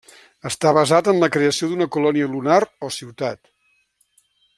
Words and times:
Està 0.49 0.69
basat 0.77 1.09
en 1.13 1.19
la 1.23 1.29
creació 1.35 1.69
d'una 1.73 1.87
colònia 1.97 2.31
lunar 2.37 2.57
o 2.89 2.93
ciutat. 2.97 3.43